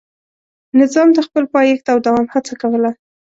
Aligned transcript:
نظام 0.79 1.07
د 1.13 1.19
خپل 1.27 1.43
پایښت 1.55 1.85
او 1.93 1.97
دوام 2.05 2.27
هڅه 2.33 2.53
کوله. 2.61 2.91